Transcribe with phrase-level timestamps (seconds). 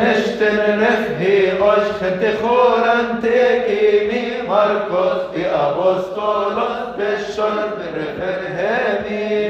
[0.02, 9.43] نشتنف هي أشخت خورن تكيمي مركز في أبوستولوس بالشرب رفرهاني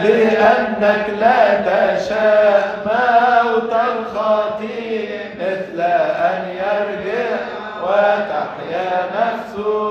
[0.00, 7.36] لأنك لا تشاء موت الخطيئ مثل أن يرجع
[7.82, 9.89] وتحيا نفسه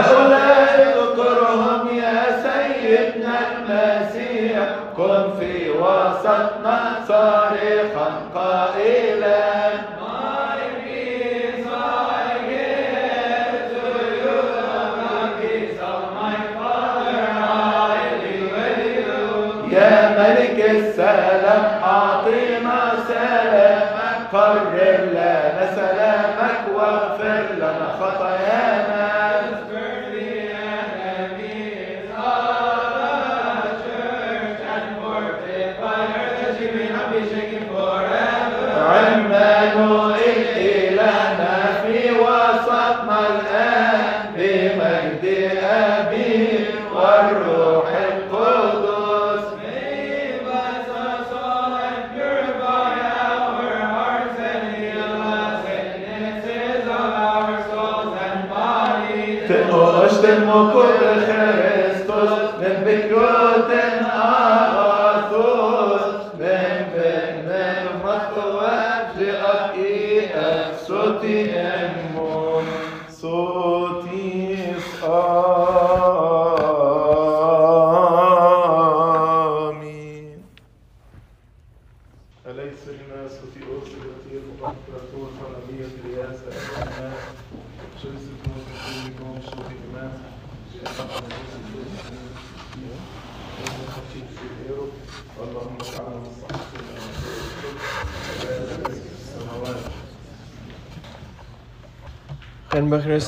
[0.00, 0.31] هؤلاء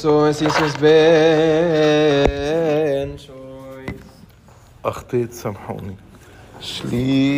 [0.05, 4.13] so es ist es ben choice
[4.83, 5.99] achte zum honig
[6.71, 7.34] schlie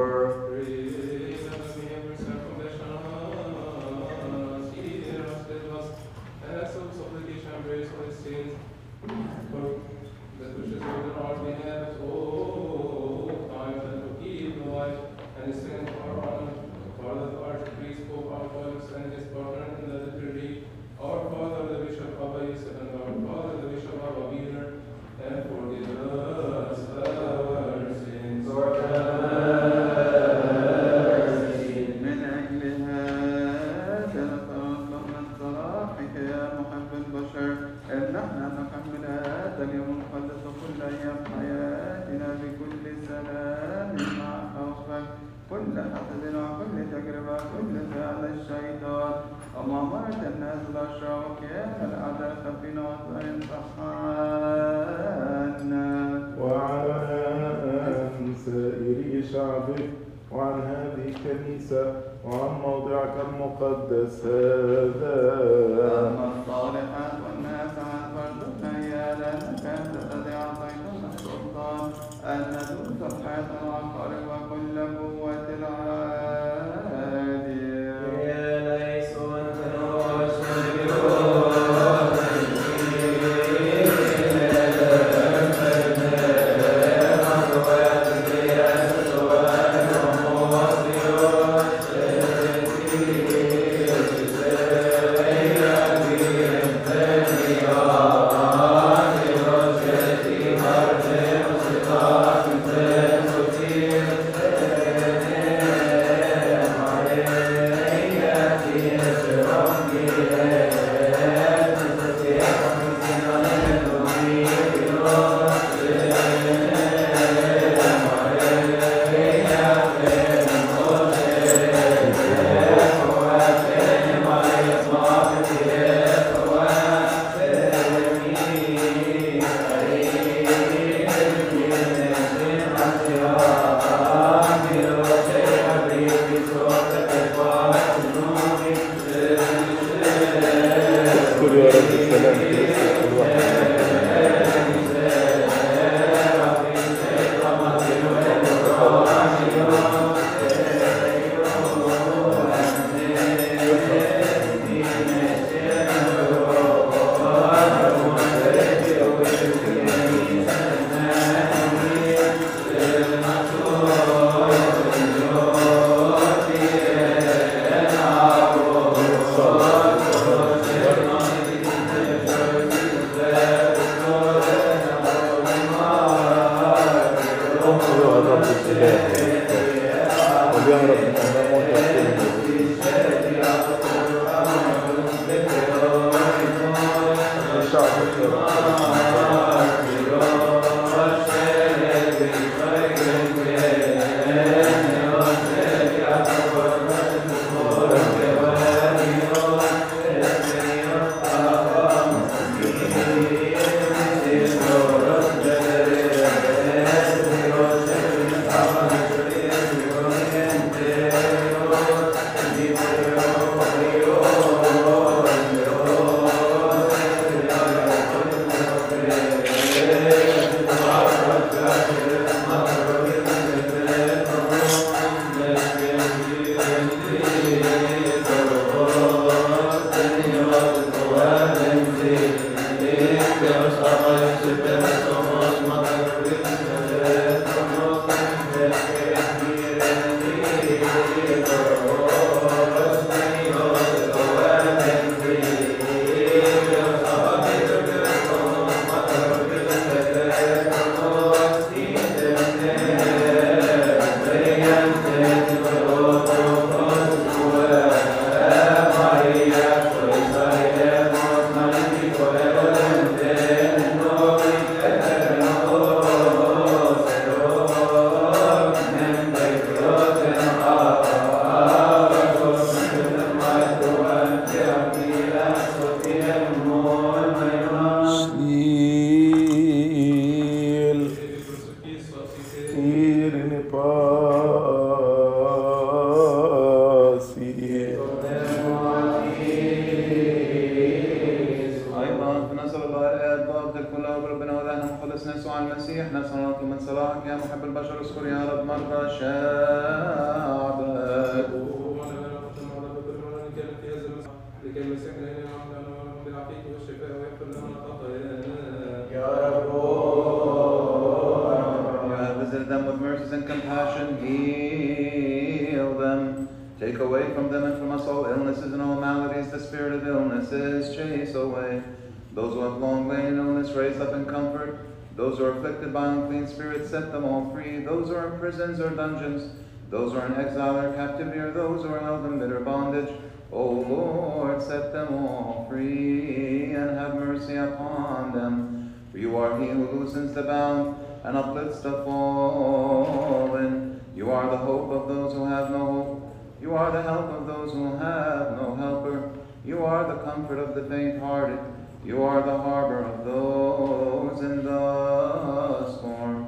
[327.88, 329.44] those who are in prisons or dungeons,
[329.90, 333.10] those who are in exile or captivity, or those who are held in bitter bondage.
[333.52, 338.94] O Lord, set them all free and have mercy upon them.
[339.12, 344.02] For you are he who loosens the bound and uplifts the fallen.
[344.16, 346.36] You are the hope of those who have no hope.
[346.60, 349.32] You are the help of those who have no helper.
[349.64, 351.60] You are the comfort of the faint-hearted.
[352.04, 356.47] You are the harbor of those in the storm.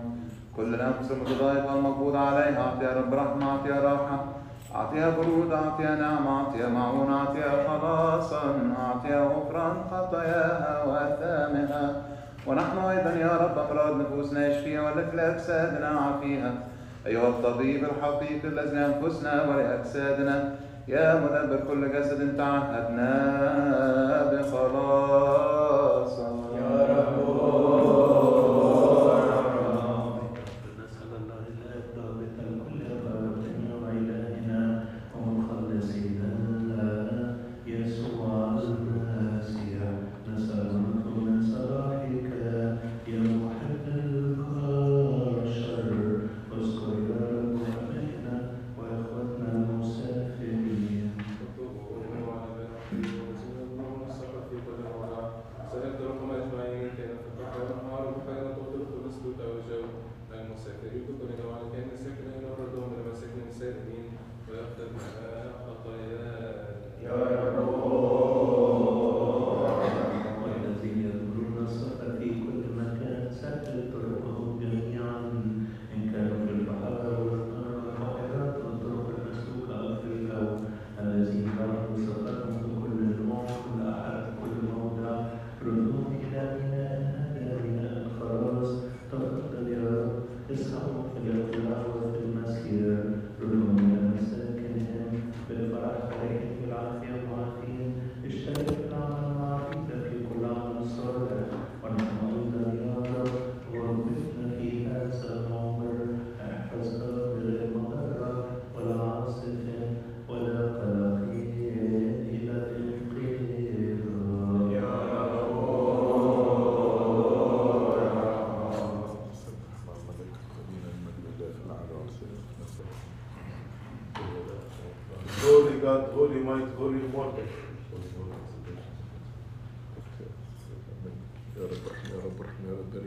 [0.59, 4.25] كل نفس بغايتها مقبوضة عليها أعطيها رب رحمة أعطيها راحة
[4.75, 11.95] أعطيها برود أعطيها نعمة أعطيها معونة أعطيها خلاصا أعطيها غفرا خطاياها وآثامها
[12.47, 16.51] ونحن أيضا يا رب أمراض نفوسنا يشفيها ولكل لأجسادنا عافيها
[17.07, 20.55] أيها الطبيب الحقيقي الذي لأنفسنا ولأجسادنا
[20.87, 23.19] يا مدبر كل جسد تعهدنا
[24.33, 25.19] بخلاصك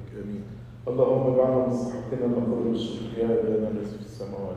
[0.07, 0.45] برحمتك امين
[0.89, 4.57] اللهم اجعلنا من صحتنا نقر الشكر يا ابانا الذي في السماوات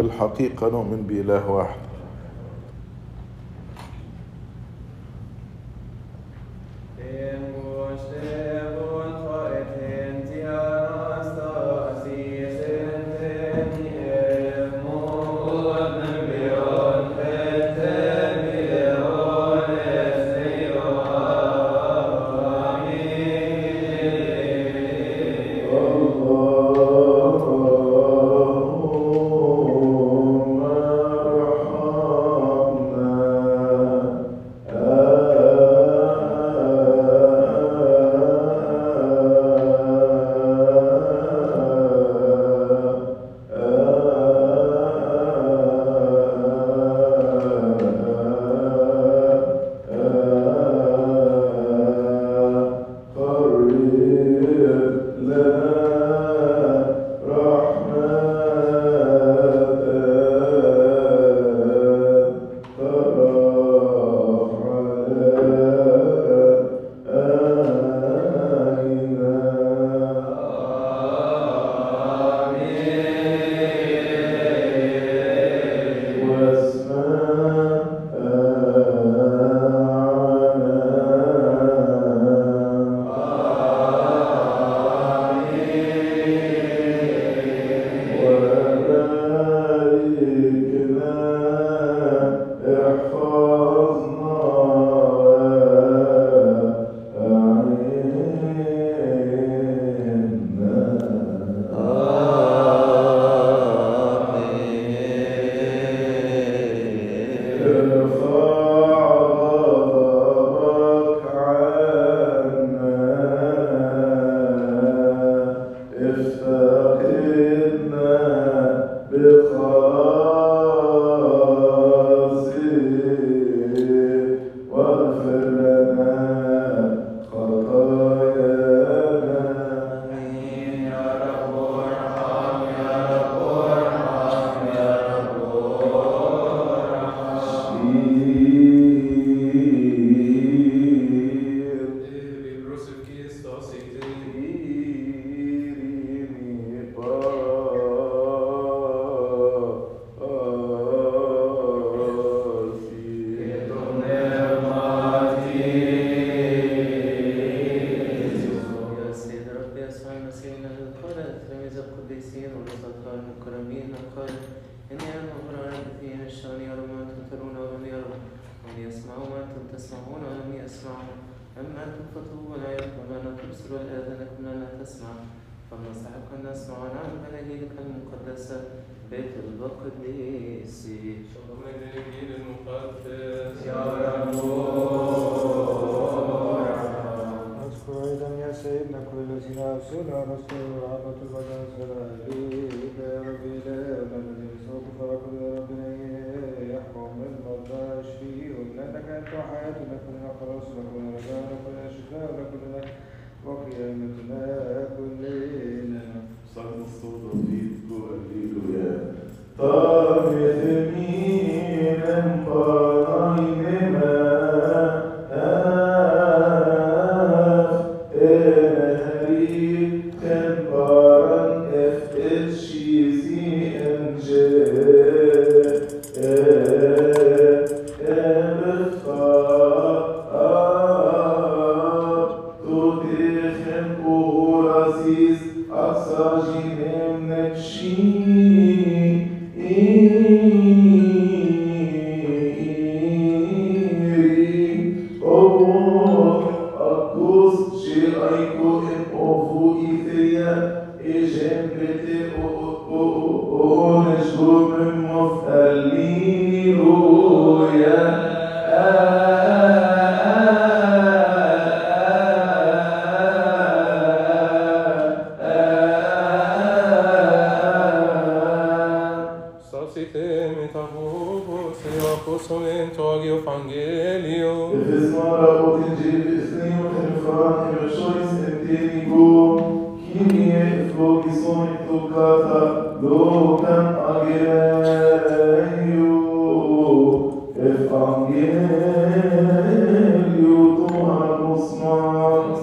[0.00, 1.87] في الحقيقة نؤمن بإله واحد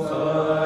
[0.05, 0.64] الصلاة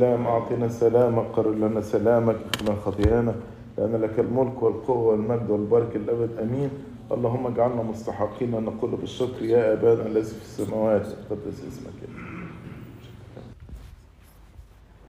[0.00, 2.36] السلام أعطنا سلامك قرر لنا سلامك
[2.68, 3.34] اغفر خطيانا
[3.78, 6.70] لأن لك الملك والقوة والمجد والبركة الأبد أمين
[7.12, 12.39] اللهم اجعلنا مستحقين أن نقول بالشكر يا أبانا الذي في السماوات قدس اسمك